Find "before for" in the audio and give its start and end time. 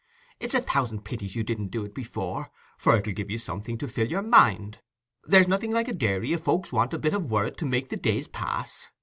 1.93-2.95